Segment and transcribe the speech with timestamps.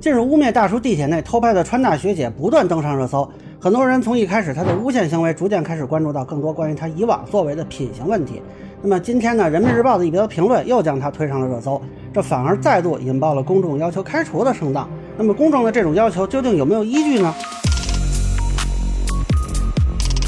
[0.00, 3.28] 近日，污蔑大叔地铁内偷拍的川大学姐不断登上热搜，
[3.60, 8.40] 很多人从一开始她的诬陷行为，逐渐开始关注到更多关于她以往作为的品行问题。
[8.80, 11.82] 那么今天呢，人民日报的一条评论又将她推上了热搜，
[12.14, 14.88] 这反而再度引爆了公众要求开除的声浪。
[15.16, 17.34] 那么公众的这种要求究竟有没有依据呢？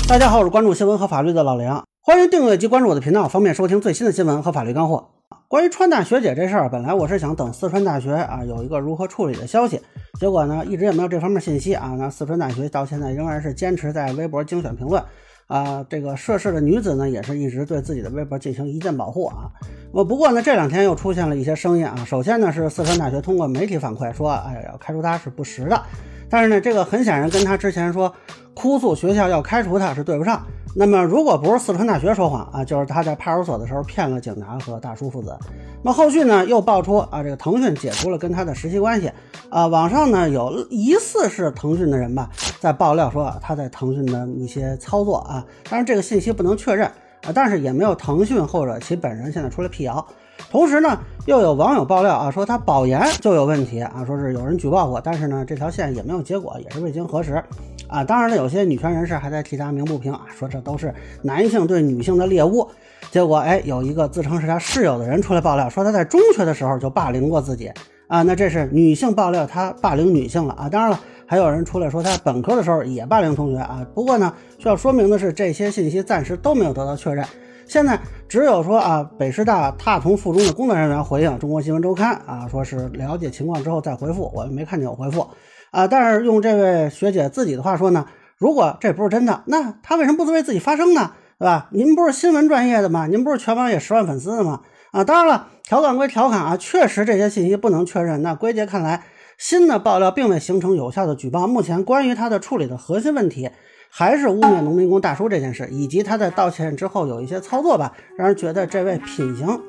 [0.08, 5.19] 大家好，我是关注新闻和法律的老梁，欢迎订阅及关注我的频道，方便收听最新的新闻和法律干货。
[5.50, 9.80] 关于川大学姐这事儿，本来我是想等四川大学啊有一个如何处理的消息，
[10.20, 11.94] 结果呢一直也没有这方面信息啊。
[11.98, 15.02] 那四川大学到现在仍然是坚持在微博精选评论
[15.48, 15.84] 啊。
[15.90, 19.50] 这个涉事的女子呢也是一直对自己的微博进行一键保护啊。
[19.92, 21.96] 我不过呢这两天又出现了一些声音啊。
[22.06, 25.82] 首先呢是四川大学通过媒体反馈说，哎要开除她是不实的，
[26.28, 28.12] 但是呢这个很显然跟他之前说
[28.54, 30.44] 哭诉学校要开除他是对不上。
[30.72, 35.36] 那么，如果不是四川大学说谎啊，就是他在派出所的时候骗了警察和大叔父子。
[35.82, 39.10] 那么后续呢，又爆出啊，这个腾讯解除了跟他的实习关系
[39.48, 39.66] 啊。
[39.66, 42.30] 网上呢有疑似是腾讯的人吧，
[42.60, 50.06] 在爆料说他在腾讯的一些操作啊，当然这个信息不能确认啊，但是也没有腾讯或者其本人现在出来辟谣。
[50.50, 57.42] 同时呢，又有网友爆料啊，说他保研就有问题啊，说是有人举报过，但是呢，这条线也没有结果，也是未经核实
[57.90, 58.04] 啊。
[58.04, 62.66] 当然了，有些女权人士还在替他鸣不平啊，说这都是男性对女性的猎物。
[63.10, 67.70] 结果哎，有一个自称是他室友的人出来爆料，说他在中学的时候就霸凌过自己
[68.06, 68.22] 啊。
[68.22, 70.68] 那这是女性爆料他霸凌女性了啊。
[70.68, 73.84] 当然了，还有人出来说他本科的时候也霸凌同学啊。
[73.94, 77.24] 不过呢，需要说明的是，这些信息暂时都没有得到确认。
[77.66, 77.96] 现在
[78.28, 85.24] 只有说啊，北师大踏同附中的工作人员回应《中国新闻周刊》啊，说是了解情况之后再回复，我没看见有回复
[85.70, 85.86] 啊。
[85.86, 88.06] 但是用这位学姐自己的话说呢，
[88.38, 91.12] 如果这不是真的，那她为什么不为自己发声呢？
[91.38, 91.68] 对吧？
[91.72, 93.06] 您不是新闻专业的吗？
[93.06, 94.60] 您不是全网也十万粉丝的吗？
[94.90, 98.22] 啊，当然了，调侃归调侃啊，确实这些信息不能确认。
[98.22, 99.04] 那归结看来，
[99.38, 101.46] 新的爆料并未形成有效的举报。
[101.46, 103.50] 目前关于他的处理的核心问题。
[103.92, 109.60] 还是污蔑农民工大叔这件事，以及他在道歉之后有一些操作吧，让人觉得这位品行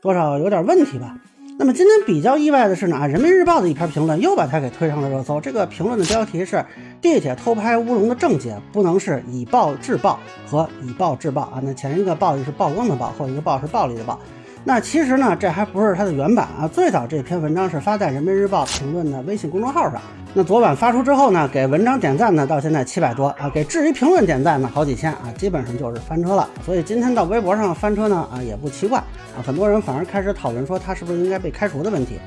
[0.00, 1.18] 多少有点问题吧。
[1.60, 5.40] 那么今天比较意外的是呢，啊，人民日报的一篇评论又把它给推上了热搜。
[5.40, 6.64] 这个评论的标题是
[7.02, 11.58] “地铁偷拍乌龙的症结不能是以暴制暴和以暴制暴啊”。
[11.66, 14.16] 那前一个暴就是曝光的暴，后一个暴是暴力的暴。
[14.64, 16.68] 那其实呢，这还不是它的原版啊。
[16.68, 20.00] 最早这篇文章是发在人民日报评论的微信公众号上。
[20.34, 26.46] 那昨晚发出之后呢，给文章点赞呢，到现在七百多啊，给质疑评论点赞呢，好几千啊，基本上就是翻车了。
[26.66, 29.40] 所以今天到微博上翻车呢，啊，也不奇怪啊。
[29.46, 32.18] 很多人反而开始讨论说他是不是应该被开除的问题。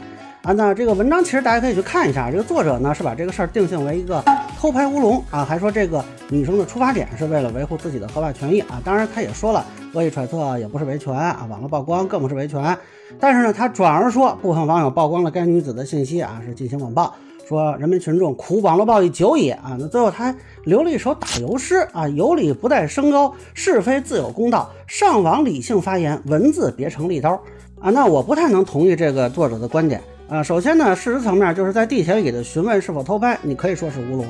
[0.43, 4.23] 啊，那这个文章其实大家可以去看一下，这个作者呢是把这个事儿定性为一个
[4.57, 8.81] 偷拍乌龙啊，还说这个女生的出发点是为了维护自己的合法权益啊。
[8.83, 9.63] 当然他也说了，
[9.93, 12.75] 恶意揣测也不是维权啊，网络曝光更不是维权。
[13.19, 17.13] 但是呢，他转而说部分网友曝光了该女子的信息啊，是进行网暴，
[17.47, 19.77] 说人民群众苦网络暴力久矣啊。
[19.79, 27.39] 那最后他留了一首打油诗啊，有理不带升高，是非自有公道，上网理性发言，文字别成利刀
[27.79, 27.91] 啊。
[27.91, 30.01] 那我不太能同意这个作者的观点。
[30.31, 34.25] 啊，首先呢，事实层面就是在地铁里的询问是否偷拍，你可以说是乌龙；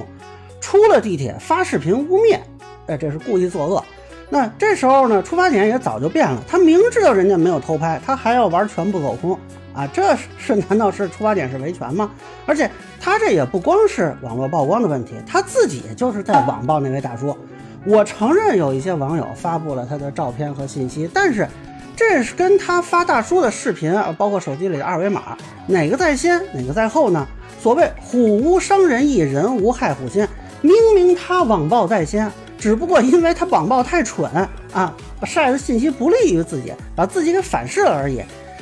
[0.60, 2.40] 出了地铁发视频污蔑，
[2.88, 3.84] 哎，这是故意作恶。
[4.28, 9.38] 那这时候呢，出发点也早就变了，他明知道人家没有偷拍，他还要玩全部走空
[9.76, 12.10] 啊，这是 难道是出发点是维权吗？
[12.48, 12.68] 而且
[13.00, 17.38] 他这也不光是网络曝光的问题，他自己就是在网暴那位大叔。
[17.86, 21.48] 我承认有一些网友发布了他的照片和信息，但是。
[22.10, 27.28] 这是跟他发大叔的视频啊，包括手机里的二维码，哪个在先，哪个在后呢？
[27.62, 30.28] 所谓虎无伤人意，人无害虎心，
[30.62, 34.30] 明明他网暴在先，只不过因为他网暴太蠢
[34.74, 34.92] 啊，
[35.24, 38.20] 晒的信息不利于自己，把自己给反噬了而已。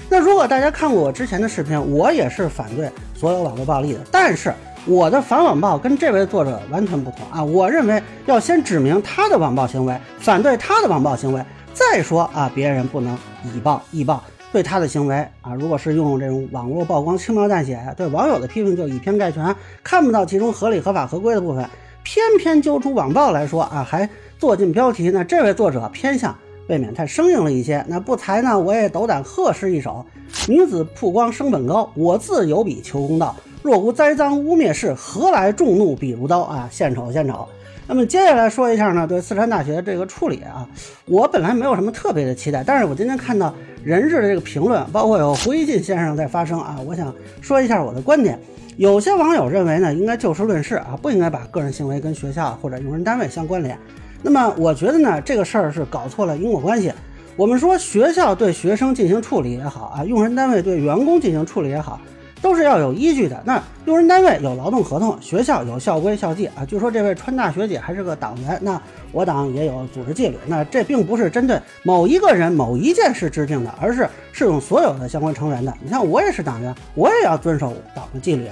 [0.10, 4.54] 那如果大家看过我之前的视频，我也是反对所有网络暴力的，但是
[4.86, 11.42] 我的反网暴跟这位作者完全不同啊，我认为要先指明他的网暴行为，反对他的网暴行为。
[11.80, 21.68] 再说啊，别人不能以暴易暴，对他的行为啊，如果是用这种网络曝光轻描淡写，对网友的批评就以偏概全，看不到其中合理合法合规的部分，
[22.04, 26.36] 偏偏揪出网暴来说啊，还做进标题，那这位作者偏向
[26.68, 27.84] 未免太生硬了一些。
[27.88, 30.06] 那不才呢，我也斗胆贺诗一首：
[30.50, 33.34] 女子曝光生本高，我自有笔求公道。
[33.64, 36.68] 若无栽赃污蔑事，何来众怒笔如刀啊？
[36.70, 37.48] 献丑献丑。
[37.90, 40.64] 那么接下来说一下呢，对四川大学这个处理啊，
[41.06, 43.52] 我本来没有什么特别的期待，但是我今天看到
[43.84, 48.40] 人事的这个评论，包括有胡一进先生在发声啊，我想说一下我的观点。
[48.78, 53.76] 有些网友认为呢，应该就事论事啊，不应该把个人行为跟学校或者用人单位相关联。
[54.22, 56.94] 那么我觉得呢，这个事儿是搞错了因果关系。
[57.36, 62.00] 我们说学校对学生进行处理也好啊，用人单位对员工进行处理也好，
[62.42, 63.42] 都是要有依据的。
[63.46, 66.66] 那用人单位有劳动合同，学校有校规校纪啊。
[66.68, 68.82] 据说这位川大学姐还是个党员，那
[69.12, 70.38] 我党也有组织纪律。
[70.48, 75.74] 那这并不是针对某一个人、某一件事制定的，而是适用所有的相关成员的。
[75.82, 78.46] 你像我也是党员，我也要遵守党的纪律。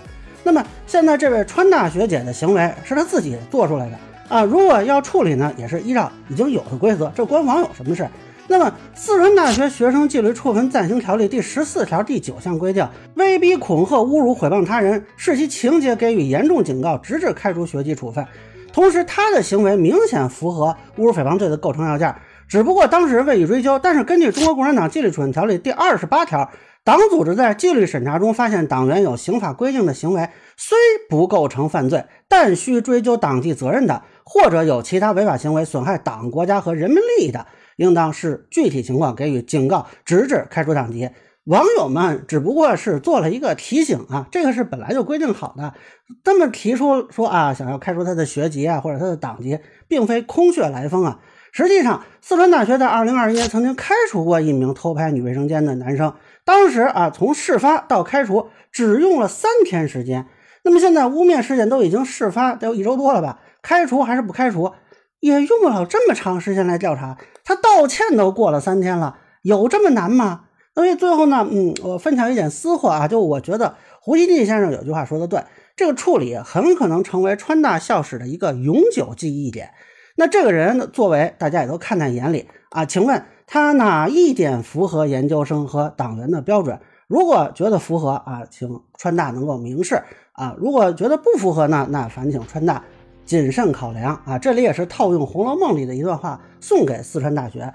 [0.43, 3.97] 那么现在这位川大学姐的行为是她自己做出来的
[4.29, 8.07] 啊，如果要处理呢，也是依照已经有的规则，这关网友什么事？
[8.49, 18.25] 那么四川大学学生纪律处分暂行条例第十四条第九项规定，威逼恐吓、侮辱、诽谤他人，视其情节给予严重警告，直至开除学籍处分。
[18.71, 22.15] 同时，他的行为明显符合侮辱、诽谤罪的构成要件，
[22.47, 23.77] 只不过当事人未予追究。
[23.77, 26.49] 但是，根据中国共产党纪律处分条例第二十八条。
[26.83, 30.77] 党组织在纪律审查中发现党员有刑法规定的行为，虽
[31.09, 37.45] 不构成犯罪，但需追究党纪责任的，或者有其他违法行为损害党、国家和人民利益的，
[37.77, 41.09] 应当视具体情况给予警告，直至开除党籍。
[41.45, 45.73] 网友们只不过是做了一个提醒啊，这个是本来就规定好的。
[46.21, 49.57] 这么提出说啊，想要开除他的学籍啊，或者他的党籍，
[49.87, 51.21] 并非空穴来风啊。
[51.53, 56.13] 实际上，四川大学在二零二一年曾经开除过一名偷拍女卫生间的男生。
[56.43, 60.27] 当时啊，从事发到开除只用了三天时间。
[60.63, 63.39] 那么现在污蔑事件都已经事发得有一周多了吧？
[63.61, 64.73] 开除还是不开除，
[65.21, 67.17] 也用不了这么长时间来调查。
[67.47, 70.41] 他道歉都过了三天了，有这么难吗？
[70.75, 75.41] 所以最后呢，嗯，我分享一点私货啊，就我觉得胡锡进先生有句话说的对，
[75.73, 79.71] 这个处理很可能成为川大校史的一个永久记忆点。
[80.17, 83.23] 那这个人作为，大家也都看在眼里啊，请问？
[83.49, 86.77] 他哪一点符合研究生和党员的标准？
[87.07, 90.03] 如果觉得符合啊，请川大能够明示
[90.33, 92.83] 啊；如果觉得不符合呢，那烦请川大
[93.27, 94.39] 谨慎考量啊。
[94.39, 97.71] 这里也是套用《红楼梦》里的一段话，送给四川大学：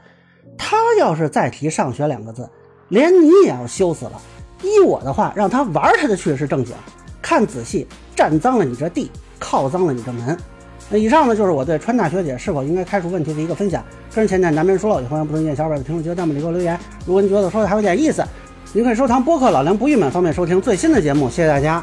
[0.59, 2.49] 他要是再提上学两个字，
[2.89, 4.21] 连你也要羞死了。
[4.63, 6.75] 依我的话，让他玩他的去是正经，
[7.21, 10.37] 看仔细，占脏了你这地，靠脏了你这门。
[10.91, 13.83] 那以上呢，就是我对川大学姐是否应该开除问题的一个分享。
[14.15, 16.79] 个人浅见难免说了，也欢迎不同意见小伙伴在评论区、弹幕里给我留言。
[17.07, 18.23] 如果您觉得说的还有点意思，
[18.73, 21.31] 您可以收藏播客《老梁不郁闷》，方便收听最新的节目。
[21.31, 21.83] 谢谢大家。